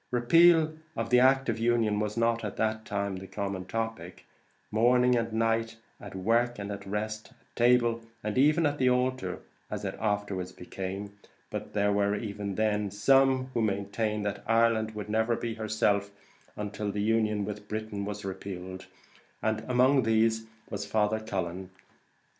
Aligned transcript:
Repeal 0.09 0.75
of 0.95 1.11
the 1.11 1.41
Union 1.59 1.99
was 1.99 2.17
not, 2.17 2.43
at 2.43 2.55
that 2.57 2.85
time, 2.85 3.17
the 3.17 3.27
common 3.27 3.65
topic, 3.65 4.25
morning 4.71 5.15
and 5.15 5.31
night, 5.31 5.77
at 5.99 6.15
work 6.15 6.57
and 6.57 6.71
at 6.71 6.87
rest, 6.87 7.29
at 7.39 7.55
table 7.55 8.01
and 8.23 8.35
even 8.35 8.65
at 8.65 8.79
the 8.79 8.89
altar, 8.89 9.41
as 9.69 9.85
it 9.85 9.95
afterwards 9.99 10.51
became; 10.53 11.19
but 11.51 11.73
there 11.73 11.91
were, 11.93 12.15
even 12.15 12.55
then, 12.55 12.89
some 12.89 13.51
who 13.53 13.61
maintained 13.61 14.25
that 14.25 14.43
Ireland 14.47 14.95
would 14.95 15.07
never 15.07 15.35
be 15.35 15.53
herself, 15.53 16.09
till 16.71 16.91
the 16.91 17.03
Union 17.03 17.45
was 17.45 18.25
repealed; 18.25 18.87
and 19.43 19.63
among 19.67 20.01
these 20.01 20.47
was 20.71 20.83
Father 20.83 21.19
Cullen. 21.19 21.69